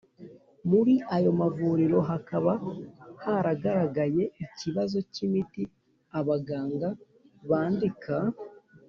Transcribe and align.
Muri 0.69 0.93
ayo 1.15 1.31
mavuriro 1.39 1.99
hakaba 2.09 2.51
haragaragaye 3.23 4.23
ikibazo 4.43 4.97
cy 5.13 5.19
imiti 5.27 5.63
abaganga 6.19 6.89
bandika 7.49 8.15